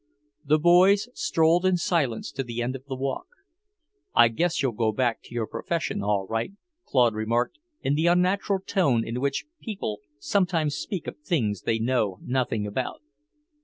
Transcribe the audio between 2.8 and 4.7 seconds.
the walk. "I guess